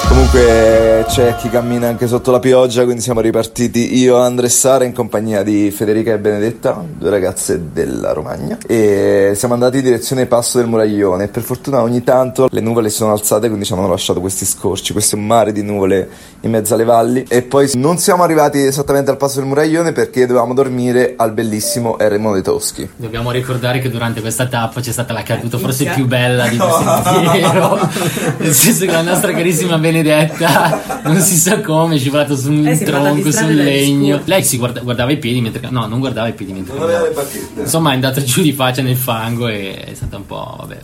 Comunque 0.07 1.04
c'è 1.07 1.36
chi 1.36 1.50
cammina 1.50 1.88
anche 1.88 2.08
sotto 2.08 2.32
la 2.32 2.39
pioggia, 2.39 2.84
quindi 2.84 3.01
siamo 3.01 3.20
ripartiti 3.20 3.98
io, 3.98 4.18
Andre 4.18 4.46
e 4.46 4.50
Sara 4.50 4.84
in 4.86 4.94
compagnia 4.94 5.44
di 5.44 5.72
Federica 5.72 6.13
e 6.13 6.20
Benedetta, 6.20 6.84
due 6.98 7.10
ragazze 7.10 7.72
della 7.72 8.13
Romagna, 8.13 8.58
e 8.65 9.34
siamo 9.36 9.56
andati 9.56 9.77
in 9.77 9.84
direzione 9.84 10.25
Passo 10.25 10.58
del 10.58 10.68
Muraglione. 10.68 11.27
Per 11.27 11.44
fortuna 11.44 11.82
ogni 11.82 12.03
tanto 12.03 12.48
le 12.50 12.62
nuvole 12.62 12.89
si 12.89 12.98
sono 12.98 13.12
alzate, 13.12 13.48
quindi 13.48 13.65
ci 13.65 13.74
hanno 13.74 13.88
lasciato 13.88 14.22
questi 14.22 14.46
scorci, 14.46 14.94
questo 14.94 15.18
mare 15.18 15.51
di 15.51 15.63
nuvole 15.63 16.08
in 16.41 16.51
mezzo 16.51 16.75
alle 16.75 16.86
valli. 16.86 17.25
E 17.27 17.41
poi 17.41 17.72
non 17.74 17.98
siamo 17.98 18.24
arrivati 18.24 18.60
esattamente 18.60 19.12
al 19.12 19.18
Passo 19.18 19.39
del 19.39 19.48
Muraglione 19.48 19.91
perché 19.91 20.25
dovevamo 20.25 20.53
dormire 20.53 21.13
al 21.18 21.34
bellissimo 21.34 21.98
Eremo 22.00 22.32
dei 22.34 22.41
Toschi. 22.41 22.89
Dobbiamo 22.96 23.32
ricordare 23.32 23.79
che 23.79 23.89
durante 23.89 24.22
questa 24.22 24.48
tappa 24.48 24.82
c'è 24.82 24.91
stata 24.91 25.13
la 25.13 25.24
caduta 25.24 25.58
forse 25.58 25.91
più 25.94 26.06
bella 26.06 26.48
di 26.48 26.58
questo 26.58 27.01
sentiero. 27.03 27.89
Nel 28.38 28.53
senso 28.53 28.86
che 28.86 28.91
la 28.91 29.01
nostra 29.01 29.32
carissima 29.32 29.77
Benedetta 29.77 29.95
non 31.04 31.20
si 31.22 31.36
sa 31.38 31.62
come 31.62 31.96
è 31.96 31.98
scivolato 32.00 32.36
su 32.36 32.52
un 32.52 32.68
Eh, 32.68 32.78
tronco, 32.78 33.32
sul 33.32 33.48
dagli 33.48 33.56
legno. 33.56 34.22
Lei 34.25 34.44
si 34.44 34.58
guarda- 34.58 34.82
guardava 34.82 35.12
i 35.12 35.18
piedi 35.18 35.42
mentre. 35.42 35.68
No, 35.70 35.86
non 35.88 36.00
guardava 36.00 36.28
i 36.28 36.34
piedi 36.34 36.54
mentre. 36.54 36.74
Non 36.74 36.84
aveva 36.84 37.02
le 37.04 37.12
bacchette. 37.12 37.62
Insomma, 37.62 37.92
è 37.92 37.94
andata 37.94 38.22
giù 38.22 38.42
di 38.42 38.52
faccia 38.54 38.82
nel 38.82 38.96
fango 38.98 39.48
e 39.48 39.75
è 39.86 39.94
stata 39.94 40.18
un 40.18 40.25
po'. 40.25 40.56
vabbè. 40.60 40.78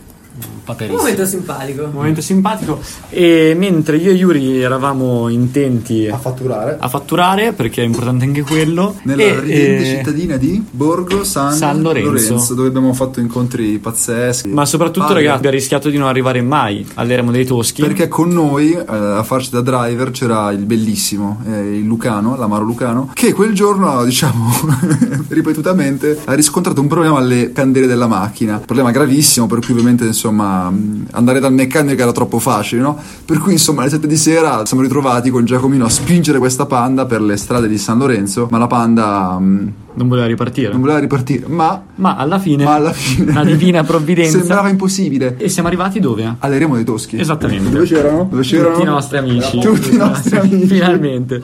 Un 0.72 0.78
Un 0.78 0.78
paperissimo. 0.78 0.98
momento 1.02 1.26
simpatico. 1.26 1.84
Un 1.84 1.92
momento 1.92 2.22
simpatico. 2.22 2.80
E 3.10 3.54
mentre 3.58 3.98
io 3.98 4.12
e 4.12 4.14
Yuri 4.14 4.62
eravamo 4.62 5.28
intenti 5.30 6.08
A 6.08 6.16
a, 6.16 6.18
fatturare. 6.18 6.78
fatturare, 6.88 7.54
perché 7.54 7.82
è 7.82 7.86
importante 7.86 8.26
anche 8.26 8.42
quello, 8.42 8.96
Nella 9.04 9.22
e, 9.22 9.40
ridente 9.40 9.82
eh, 9.82 9.96
cittadina 9.98 10.38
di 10.38 10.64
Borgo 10.70 11.24
San, 11.24 11.54
San 11.54 11.82
Lorenzo. 11.82 12.54
dove 12.54 12.68
abbiamo 12.68 12.94
fatto 12.94 13.20
incontri 13.20 13.78
pazzeschi. 13.80 14.50
ma 14.50 14.66
soprattutto, 14.66 15.08
Palle. 15.08 15.20
ragazzi, 15.20 15.38
abbiamo 15.38 15.56
rischiato 15.56 15.90
di 15.90 15.98
non 15.98 16.08
arrivare 16.08 16.42
mai 16.42 16.86
all'eremo 16.96 17.32
dei 17.32 17.46
Toschi. 17.46 17.82
Perché 17.82 18.08
con 18.08 18.30
noi 18.30 18.72
eh, 18.72 18.84
a 18.88 19.24
farci 19.24 19.50
da 19.52 19.62
driver 19.62 20.12
c'era 20.12 20.52
il 20.52 20.66
bellissimo, 20.66 21.42
eh, 21.48 21.78
il 21.78 21.86
Lucano, 21.86 22.36
l'amaro 22.38 22.64
Lucano, 22.64 23.10
che 23.14 23.34
quel 23.34 23.54
giorno, 23.54 24.04
diciamo, 24.06 24.52
ripetutamente 25.30 26.20
ha 26.26 26.34
riscontrato 26.34 26.82
un 26.82 26.88
problema 26.88 27.18
alle 27.18 27.52
candele 27.52 27.88
della 27.88 28.08
macchina. 28.08 28.60
Problema 28.64 28.92
gravissimo, 28.92 29.48
per 29.48 29.60
cui 29.60 29.72
ovviamente 29.74 30.06
insomma 30.06 30.61
insomma 30.62 30.70
mh, 30.70 31.06
andare 31.12 31.40
dal 31.40 31.54
meccanico 31.54 32.02
era 32.02 32.12
troppo 32.12 32.40
facile, 32.40 32.82
no? 32.82 32.98
Per 33.26 33.40
cui 33.40 33.54
insomma 33.54 33.82
alle 33.82 33.90
7 33.90 34.08
di 34.08 34.18
sera 34.18 34.66
siamo 34.66 34.84
ritrovati 34.84 35.30
con 35.30 35.46
Giacomino 35.46 35.86
a 35.86 35.90
spingere 35.90 36.38
questa 36.40 36.66
panda 36.66 37.06
per 37.06 37.22
le 37.22 37.38
strade 37.38 37.68
di 37.68 37.78
San 37.78 37.98
Lorenzo, 37.98 38.48
ma 38.52 38.58
la 38.58 38.68
panda 38.68 39.38
mh, 39.40 39.74
Non 39.96 40.08
voleva 40.08 40.28
ripartire. 40.28 40.72
non 40.72 40.82
voleva 40.82 41.00
ripartire, 41.00 41.46
ma, 41.48 41.82
Ma 41.96 42.16
alla 42.16 42.40
fine, 42.40 42.64
ma 42.64 42.74
alla 42.76 42.94
fine 42.94 43.34
la 43.34 43.44
divina 43.44 43.84
provvidenza. 43.84 44.38
sembrava 44.38 44.70
impossibile. 44.70 45.36
E 45.38 45.50
siamo 45.50 45.68
arrivati 45.68 46.00
dove? 46.00 46.36
Alle 46.40 46.58
Remo 46.58 46.76
dei 46.76 46.84
Toschi. 46.84 47.20
Esattamente. 47.20 47.70
Dove 47.70 47.86
c'erano? 47.86 48.28
Dove 48.30 48.44
c'erano? 48.44 48.74
Tutti 48.74 48.82
i 48.84 48.86
nostri 48.90 49.18
amici. 49.18 49.60
Tutti 49.60 49.94
i 49.94 49.98
nostri 49.98 50.38
amici. 50.38 50.68
Finalmente. 50.68 51.44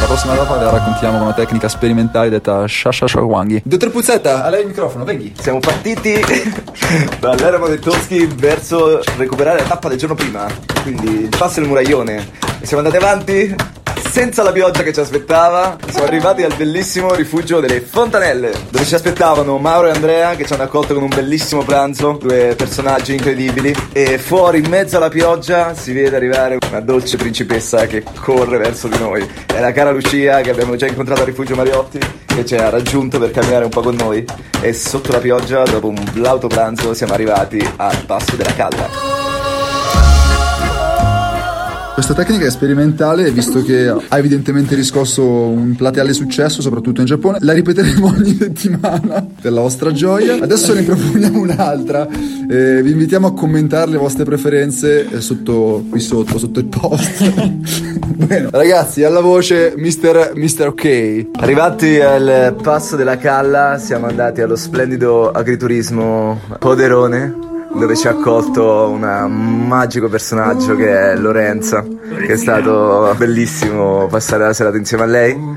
La 0.00 0.06
prossima 0.06 0.34
tappa 0.36 0.56
la 0.62 0.70
raccontiamo 0.70 1.18
con 1.18 1.26
una 1.26 1.34
tecnica 1.34 1.68
sperimentale 1.68 2.28
detta 2.28 2.66
Shashashawanghi. 2.66 3.62
Dottor 3.64 3.90
Puzzetta, 3.90 4.44
a 4.44 4.48
lei 4.48 4.62
il 4.62 4.68
microfono, 4.68 5.04
venghi. 5.04 5.34
Siamo 5.38 5.58
partiti 5.58 6.14
dall'Eremo 7.18 7.66
dei 7.66 7.80
Toschi 7.80 8.26
verso 8.26 9.00
recuperare 9.16 9.60
la 9.60 9.66
tappa 9.66 9.88
del 9.88 9.98
giorno 9.98 10.14
prima, 10.14 10.46
quindi 10.82 11.22
il 11.22 11.34
passo 11.36 11.60
del 11.60 11.68
muraglione. 11.68 12.28
E 12.60 12.66
siamo 12.66 12.82
andati 12.82 13.04
avanti 13.04 13.54
senza 14.00 14.42
la 14.42 14.52
pioggia 14.52 14.82
che 14.82 14.92
ci 14.92 15.00
aspettava. 15.00 15.76
Siamo 15.88 16.06
arrivati 16.06 16.42
al 16.42 16.54
bellissimo 16.54 17.14
rifugio 17.14 17.60
delle 17.60 17.80
Fontanelle, 17.80 18.52
dove 18.70 18.84
ci 18.84 18.94
aspettavano 18.94 19.58
Mauro 19.58 19.88
e 19.88 19.92
Andrea 19.92 20.34
che 20.36 20.44
ci 20.44 20.52
hanno 20.52 20.64
accolto 20.64 20.94
con 20.94 21.02
un 21.02 21.08
bellissimo 21.08 21.62
pranzo, 21.64 22.18
due 22.20 22.54
personaggi 22.56 23.12
incredibili. 23.12 23.74
E 23.92 24.18
fuori, 24.18 24.58
in 24.58 24.68
mezzo 24.68 24.96
alla 24.96 25.08
pioggia, 25.08 25.74
si 25.74 25.92
vede 25.92 26.16
arrivare 26.16 26.58
una 26.68 26.80
dolce 26.80 27.16
principessa 27.16 27.86
che 27.86 28.02
corre 28.20 28.58
verso 28.58 28.88
di 28.88 28.98
noi. 28.98 29.28
È 29.46 29.60
la 29.60 29.72
cara 29.72 29.90
Lucia 29.90 30.40
che 30.40 30.50
abbiamo 30.50 30.76
già 30.76 30.86
incontrato 30.86 31.20
al 31.20 31.26
rifugio 31.26 31.54
Mariotti 31.54 31.98
che 32.26 32.44
ci 32.44 32.54
ha 32.54 32.68
raggiunto 32.68 33.18
per 33.18 33.32
camminare 33.32 33.64
un 33.64 33.70
po' 33.70 33.80
con 33.80 33.96
noi 33.96 34.24
e 34.60 34.72
sotto 34.72 35.10
la 35.10 35.18
pioggia 35.18 35.64
dopo 35.64 35.88
un 35.88 36.08
blauto 36.12 36.46
pranzo 36.46 36.94
siamo 36.94 37.14
arrivati 37.14 37.58
al 37.76 38.04
passo 38.04 38.36
della 38.36 38.54
Calla. 38.54 39.37
Questa 41.98 42.14
tecnica 42.14 42.46
è 42.46 42.50
sperimentale, 42.50 43.28
visto 43.32 43.60
che 43.60 43.88
ha 43.88 44.18
evidentemente 44.18 44.76
riscosso 44.76 45.24
un 45.26 45.74
plateale 45.74 46.12
successo, 46.12 46.62
soprattutto 46.62 47.00
in 47.00 47.08
Giappone. 47.08 47.38
La 47.40 47.52
ripeteremo 47.52 48.06
ogni 48.16 48.36
settimana 48.36 49.26
per 49.40 49.50
la 49.50 49.60
vostra 49.62 49.90
gioia. 49.90 50.34
Adesso 50.40 50.74
ne 50.74 50.82
proponiamo 50.84 51.40
un'altra. 51.40 52.06
Eh, 52.06 52.82
vi 52.84 52.92
invitiamo 52.92 53.26
a 53.26 53.34
commentare 53.34 53.90
le 53.90 53.96
vostre 53.96 54.22
preferenze 54.22 55.10
eh, 55.10 55.20
sotto, 55.20 55.86
qui 55.90 55.98
sotto, 55.98 56.38
sotto 56.38 56.60
il 56.60 56.66
post. 56.66 57.32
Bene. 58.14 58.48
Ragazzi, 58.48 59.02
alla 59.02 59.20
voce 59.20 59.74
Mr. 59.76 60.34
Mr. 60.36 60.68
OK. 60.68 61.30
Arrivati 61.32 61.98
al 61.98 62.54
passo 62.62 62.94
della 62.94 63.18
Calla 63.18 63.76
siamo 63.76 64.06
andati 64.06 64.40
allo 64.40 64.54
splendido 64.54 65.32
agriturismo 65.32 66.42
Poderone 66.60 67.47
dove 67.74 67.96
ci 67.96 68.06
ha 68.08 68.10
accolto 68.10 68.88
un 68.88 69.00
magico 69.66 70.08
personaggio 70.08 70.74
che 70.74 71.12
è 71.12 71.16
Lorenza 71.16 71.84
che 72.16 72.32
è 72.32 72.36
stato 72.36 73.14
bellissimo 73.16 74.06
passare 74.06 74.44
la 74.44 74.52
serata 74.52 74.76
insieme 74.76 75.04
a 75.04 75.06
lei. 75.06 75.56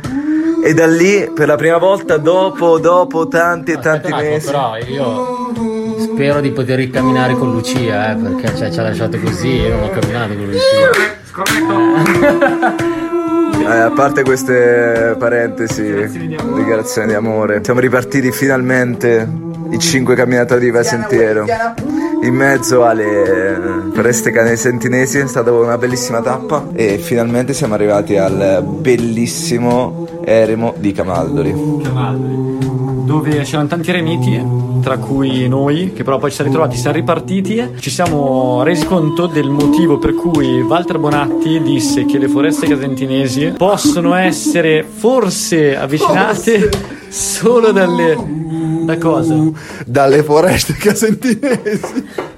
E 0.63 0.73
da 0.75 0.85
lì 0.85 1.31
per 1.33 1.47
la 1.47 1.55
prima 1.55 1.77
volta 1.77 2.17
dopo, 2.17 2.77
dopo 2.77 3.27
tanti 3.27 3.71
e 3.71 3.79
tanti 3.79 4.11
attimo, 4.11 4.29
mesi. 4.29 4.45
Però 4.45 4.77
io 4.77 5.51
spero 5.97 6.39
di 6.39 6.51
poter 6.51 6.77
ricamminare 6.77 7.33
con 7.33 7.51
Lucia, 7.51 8.11
eh, 8.11 8.15
perché 8.15 8.55
cioè, 8.55 8.71
ci 8.71 8.79
ha 8.79 8.83
lasciato 8.83 9.17
così, 9.19 9.47
io 9.47 9.69
non 9.69 9.83
ho 9.83 9.89
camminato 9.89 10.35
con 10.35 10.45
Lucia. 10.45 10.89
Eh, 13.61 13.77
a 13.77 13.91
parte 13.91 14.23
queste 14.23 15.15
parentesi, 15.17 15.83
dichiarazioni 16.55 17.07
di 17.07 17.13
amore, 17.13 17.61
siamo 17.63 17.79
ripartiti 17.79 18.31
finalmente 18.31 19.27
i 19.71 19.79
cinque 19.79 20.15
camminatori 20.15 20.69
di 20.69 20.83
Sentiero. 20.83 21.45
In 22.23 22.35
mezzo 22.35 22.85
alle 22.85 23.89
foreste 23.93 24.31
cane 24.31 24.55
sentinesi 24.55 25.17
è 25.17 25.27
stata 25.27 25.51
una 25.51 25.77
bellissima 25.77 26.21
tappa 26.21 26.67
e 26.73 26.97
finalmente 26.99 27.53
siamo 27.53 27.73
arrivati 27.73 28.15
al 28.17 28.63
bellissimo 28.63 30.07
eremo 30.23 30.73
di 30.77 30.91
Camaldoli. 30.91 31.53
Dove 33.05 33.41
c'erano 33.41 33.67
tanti 33.67 33.91
remiti, 33.91 34.41
tra 34.81 34.97
cui 34.97 35.47
noi, 35.47 35.91
che 35.93 36.03
però 36.03 36.17
poi 36.17 36.29
ci 36.29 36.35
siamo 36.35 36.51
ritrovati, 36.51 36.77
siamo 36.77 36.95
ripartiti. 36.95 37.69
Ci 37.77 37.89
siamo 37.89 38.63
resi 38.63 38.85
conto 38.85 39.25
del 39.27 39.49
motivo 39.49 39.97
per 39.97 40.13
cui 40.13 40.61
Walter 40.61 40.97
Bonatti 40.99 41.61
disse 41.61 42.05
che 42.05 42.17
le 42.17 42.27
foreste 42.27 42.67
casentinesi 42.67 43.53
possono 43.57 44.13
essere 44.15 44.83
forse 44.83 45.75
avvicinate 45.75 46.69
solo 47.09 47.71
dalle. 47.71 48.70
Da 48.85 48.97
cosa? 48.97 49.35
Dalle 49.85 50.23
foreste 50.23 50.73
casentinesi. 50.73 52.29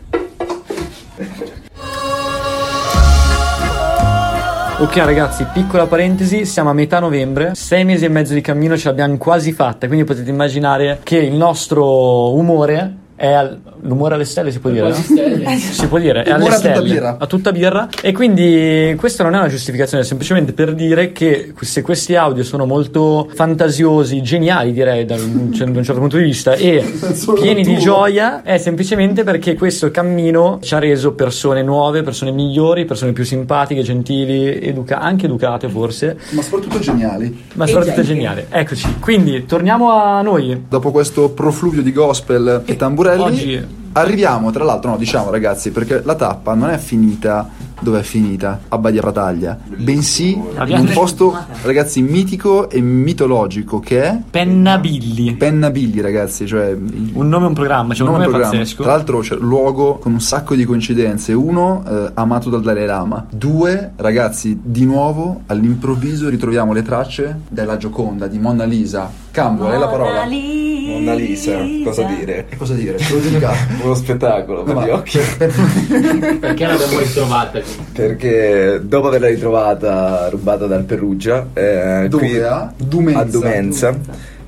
Ok 4.79 4.97
ragazzi, 4.97 5.45
piccola 5.53 5.85
parentesi, 5.85 6.45
siamo 6.45 6.69
a 6.69 6.73
metà 6.73 7.00
novembre, 7.00 7.51
sei 7.55 7.85
mesi 7.85 8.03
e 8.03 8.09
mezzo 8.09 8.33
di 8.33 8.41
cammino 8.41 8.75
ce 8.75 8.89
l'abbiamo 8.89 9.15
quasi 9.17 9.53
fatta, 9.53 9.88
quindi 9.88 10.03
potete 10.03 10.29
immaginare 10.29 11.00
che 11.03 11.17
il 11.17 11.35
nostro 11.35 12.33
umore 12.33 13.02
al... 13.17 13.60
l'umore 13.82 14.15
alle 14.15 14.25
stelle 14.25 14.51
si 14.51 14.60
può 14.60 14.70
dire? 14.70 14.89
no? 14.89 14.93
Si 14.93 15.88
può 15.88 15.98
dire, 16.00 16.24
è 16.24 16.32
alle 16.32 16.43
Umore 16.43 16.55
a 16.55 16.58
tutta 16.60 16.74
stelle, 16.74 16.93
birra. 16.93 17.17
a 17.20 17.25
tutta 17.27 17.51
birra 17.51 17.89
e 18.01 18.12
quindi 18.12 18.96
questa 18.98 19.24
non 19.24 19.36
è 19.36 19.38
una 19.38 19.48
giustificazione, 19.48 20.03
è 20.03 20.05
semplicemente 20.05 20.53
per 20.53 20.74
dire 20.74 21.12
che 21.12 21.53
se 21.62 21.82
questi 21.82 22.15
audio 22.15 22.43
sono 22.43 22.65
molto 22.65 23.29
fantasiosi, 23.34 24.22
geniali 24.22 24.72
direi 24.74 25.05
da 25.05 25.15
un, 25.15 25.51
cioè, 25.55 25.67
da 25.67 25.77
un 25.77 25.84
certo 25.84 26.00
punto 26.00 26.17
di 26.17 26.24
vista 26.24 26.53
e 26.53 26.84
pieni 27.39 27.63
di 27.63 27.77
gioia 27.77 28.41
è 28.43 28.58
semplicemente 28.58 29.24
perché 29.24 29.55
questo 29.55 29.91
cammino 29.91 30.60
ci 30.62 30.74
ha 30.75 30.79
reso 30.79 31.13
persone 31.13 31.62
nuove, 31.63 32.01
persone 32.03 32.32
migliori, 32.32 32.86
persone 32.86 33.12
più 33.13 33.24
simpatiche, 33.24 33.82
gentili, 33.82 34.60
educa- 34.60 35.00
anche 35.00 35.25
educate 35.25 35.70
forse, 35.70 36.17
Ma 36.32 36.41
soprattutto 36.41 36.79
geniali. 36.79 37.43
ma 37.53 37.67
soprattutto 37.67 38.01
geniali. 38.01 38.46
Eccoci, 38.50 38.96
quindi 39.00 39.46
torniamo 39.46 39.91
a 39.91 40.22
noi. 40.22 40.65
Dopo 40.67 40.91
questo 40.91 41.29
profluvio 41.29 41.82
di 41.82 41.91
gospel 41.91 42.63
e 42.65 42.75
tamburelli, 43.17 43.55
oggi- 43.55 43.67
arriviamo, 43.93 44.51
tra 44.51 44.63
l'altro, 44.63 44.91
no, 44.91 44.98
diciamo 44.98 45.29
ragazzi, 45.29 45.72
perché 45.72 46.01
la 46.03 46.15
tappa 46.15 46.53
non 46.53 46.70
è 46.70 46.77
finita 46.77 47.50
dove 47.84 48.00
è 48.00 48.03
finita, 48.03 48.62
a 48.70 48.77
Badia 48.77 49.01
Prataglia, 49.01 49.60
bensì 49.75 50.32
in 50.32 50.77
un 50.77 50.89
posto, 50.93 51.36
ragazzi, 51.63 52.01
mitico 52.01 52.70
e 52.70 52.79
mitologico 52.79 53.79
che 53.79 54.03
è 54.03 54.20
Pennabilli. 54.29 55.36
Pennabilli, 55.36 56.00
ragazzi, 56.00 56.48
cioè 56.48 56.72
Un 56.72 57.27
nome 57.27 57.46
e 57.46 57.48
un 57.50 57.53
programma, 57.53 57.93
cioè 57.93 58.08
un 58.08 58.13
nome 58.13 58.25
nome 58.25 58.38
programma. 58.38 58.58
pazzesco. 58.60 58.84
Tra 58.84 58.91
l'altro 58.93 59.20
c'è 59.20 59.36
luogo 59.36 59.98
con 59.98 60.13
un 60.13 60.22
sacco 60.22 60.55
di 60.55 60.63
coincidenze. 60.63 61.34
Uno, 61.34 61.84
eh, 61.86 62.12
amato 62.13 62.50
dal 62.50 62.62
Dalai 62.62 62.86
Lama. 62.86 63.25
Due, 63.29 63.91
ragazzi, 63.98 64.58
di 64.63 64.86
nuovo, 64.86 65.41
all'improvviso 65.48 66.29
ritroviamo 66.29 66.72
le 66.72 66.84
tracce 66.84 67.41
della 67.50 67.75
Gioconda, 67.75 68.27
di 68.27 68.39
Monna 68.39 68.63
Lisa. 68.63 69.12
Cambio, 69.33 69.67
lei 69.67 69.79
la 69.79 69.87
parola. 69.87 70.25
Monna 70.25 71.13
Lisa, 71.15 71.57
cosa 71.83 72.03
dire? 72.03 72.45
E 72.49 72.55
cosa 72.55 72.75
dire? 72.75 72.97
Lo. 73.39 73.49
Uno 73.81 73.95
spettacolo 73.95 74.61
per 74.61 74.75
Ma- 74.75 74.85
gli 74.85 74.89
occhi. 74.91 75.17
Perché 76.39 76.65
l'abbiamo 76.67 76.99
ritrovata? 76.99 77.59
Perché 77.93 78.79
dopo 78.83 79.07
averla 79.07 79.29
ritrovata 79.29 80.29
rubata 80.29 80.67
dal 80.67 80.83
Perugia, 80.83 81.47
eh, 81.53 82.05
Dove? 82.09 82.27
qui- 82.27 82.39
A 82.41 82.71
Dumenza. 82.77 83.19
a 83.21 83.23
Dumenza, 83.25 83.99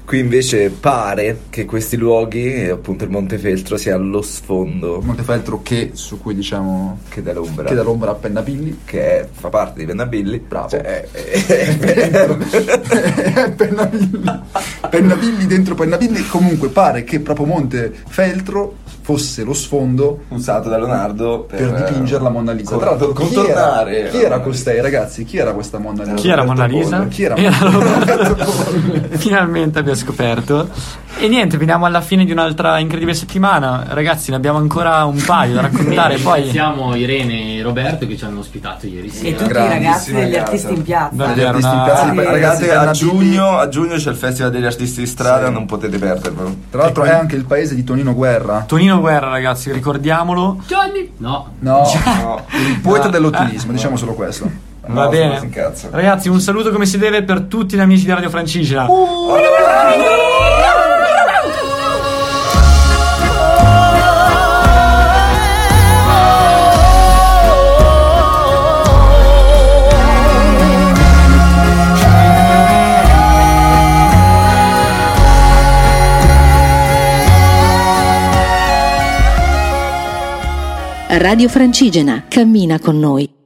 qui 0.06 0.20
invece 0.20 0.70
pare 0.70 1.42
che 1.50 1.66
questi 1.66 1.98
luoghi, 1.98 2.54
e 2.54 2.70
appunto 2.70 3.04
il 3.04 3.10
Montefeltro, 3.10 3.76
sia 3.78 3.96
allo 3.96 4.22
sfondo 4.22 5.02
Montefeltro 5.04 5.62
che, 5.64 5.92
su 5.94 6.20
cui 6.22 6.36
diciamo, 6.36 7.00
che 7.10 7.22
dà 7.24 7.34
l'ombra, 7.34 7.66
che 7.68 7.74
dà 7.76 7.82
l'ombra 7.84 8.12
a 8.12 8.16
Pennabilli. 8.16 8.82
che 8.86 9.20
è- 9.22 9.28
fa 9.32 9.50
parte 9.50 9.80
di 9.80 9.86
Pennabilli. 9.86 10.40
Bravo. 10.48 10.70
Cioè, 10.70 10.82
è- 10.82 11.08
è- 11.12 11.46
è- 13.36 13.52
Pennabilli. 13.52 14.22
Pennabilli 14.90 15.46
dentro 15.48 15.76
Pennabilli. 15.76 16.26
Comunque 16.28 16.70
pare 16.70 17.04
che 17.04 17.20
proprio 17.20 17.46
Montefeltro 17.48 18.76
fosse 19.06 19.44
lo 19.44 19.54
sfondo 19.54 20.22
usato 20.30 20.68
da 20.68 20.78
Leonardo 20.78 21.42
per, 21.48 21.72
per 21.72 21.84
dipingere 21.84 22.24
la 22.24 22.30
Monna 22.30 22.52
Lisa. 22.54 22.72
con- 22.72 22.80
Tra 22.80 22.90
l'altro, 22.92 23.08
chi 23.10 23.14
contornare 23.24 24.00
era, 24.00 24.10
chi 24.10 24.18
era 24.18 24.30
Monna 24.38 24.44
costei, 24.44 24.82
ragazzi? 24.82 25.24
Chi 25.26 25.38
era 25.38 25.54
questa 25.54 25.78
Monna 25.78 26.04
Lisa? 26.04 26.16
Chi 26.16 26.30
era 26.30 26.44
Roberto 26.44 26.66
Lisa? 26.66 27.08
Chi 27.08 27.24
era 27.24 27.36
Era 27.36 27.58
Roberto 27.70 28.36
Roberto 28.36 29.18
Finalmente 29.18 29.78
abbiamo 29.80 29.95
scoperto. 29.96 30.70
E 31.18 31.30
niente, 31.30 31.56
veniamo 31.58 31.86
alla 31.86 32.02
fine 32.02 32.26
di 32.26 32.32
un'altra 32.34 32.78
incredibile 32.80 33.16
settimana. 33.16 33.86
Ragazzi, 33.88 34.32
ne 34.32 34.36
abbiamo 34.36 34.58
ancora 34.58 35.06
un 35.06 35.22
paio 35.26 35.54
da 35.56 35.62
raccontare. 35.62 36.18
poi 36.20 36.42
Ringraziamo 36.42 36.94
Irene 36.96 37.56
e 37.56 37.62
Roberto 37.62 38.06
che 38.06 38.18
ci 38.18 38.26
hanno 38.26 38.40
ospitato 38.40 38.86
ieri 38.86 39.08
E 39.08 39.12
sera. 39.12 39.38
tutti 39.38 39.50
i 39.52 39.54
ragazzi 39.54 40.12
degli 40.14 40.32
casa. 40.34 40.44
artisti 40.44 40.74
in 40.74 40.84
piazza. 40.84 41.16
Davvero, 41.16 41.48
artisti 41.50 41.74
in 41.74 41.82
piazza 41.84 42.04
Ah, 42.04 42.10
sì. 42.12 42.24
ragazzi, 42.24 42.70
a 42.70 42.92
giugno, 42.92 43.58
a 43.58 43.70
giugno 43.70 43.96
c'è 43.96 44.10
il 44.10 44.18
Festival 44.18 44.52
degli 44.52 44.66
Artisti 44.66 45.00
di 45.00 45.08
Strada, 45.08 45.50
non 45.50 45.66
potete 45.66 45.98
perdervelo. 45.98 46.56
Tra 46.70 46.82
l'altro 46.82 47.04
è 47.06 47.12
anche 47.12 47.36
il 47.38 47.46
paese 47.46 47.76
di 47.76 47.84
Tonino 47.86 48.14
Guerra. 48.14 48.66
Tonino 48.68 49.00
Guerra, 49.00 49.30
ragazzi, 49.30 49.72
ricordiamolo. 49.72 50.62
Johnny! 50.68 51.12
No, 51.18 51.52
No, 51.60 51.90
No. 52.04 52.46
il 52.68 52.80
poeta 52.82 53.08
dell'ottimismo, 53.08 53.72
diciamo 53.72 53.96
solo 53.96 54.14
questo. 54.16 54.74
Va 54.88 55.08
bene. 55.08 55.50
Ragazzi, 55.90 56.30
un 56.30 56.40
saluto 56.40 56.72
come 56.72 56.86
si 56.86 56.98
deve 56.98 57.24
per 57.24 57.42
tutti 57.42 57.76
gli 57.76 57.80
amici 57.80 58.06
di 58.06 58.12
Radio 58.12 58.30
Francigena. 58.30 58.90
Uh! 58.90 59.34
Radio 81.18 81.48
Francigena 81.50 82.26
cammina 82.28 82.78
con 82.78 83.00
noi. 83.00 83.45